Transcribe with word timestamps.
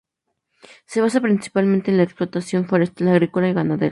Se 0.87 0.99
basa 0.99 1.21
principalmente 1.21 1.91
en 1.91 1.97
la 1.97 2.01
explotación 2.01 2.65
forestal, 2.65 3.09
agrícola 3.09 3.49
y 3.49 3.53
ganadera. 3.53 3.89